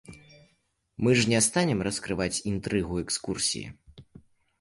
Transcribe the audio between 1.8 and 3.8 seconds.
раскрываць інтрыгу экскурсіі.